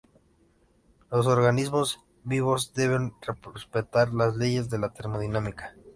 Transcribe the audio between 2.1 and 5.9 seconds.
vivos deben respetar las leyes de la termodinámica.